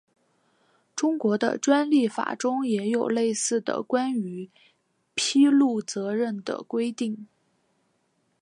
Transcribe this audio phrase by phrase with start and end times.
[0.95, 4.49] 中国的专利法中也有类似的关于
[5.13, 7.27] 披露责任的规定。